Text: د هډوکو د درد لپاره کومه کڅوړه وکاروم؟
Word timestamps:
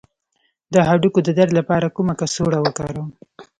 د 0.73 0.75
هډوکو 0.87 1.19
د 1.23 1.29
درد 1.37 1.51
لپاره 1.59 1.93
کومه 1.95 2.13
کڅوړه 2.19 2.59
وکاروم؟ 2.61 3.09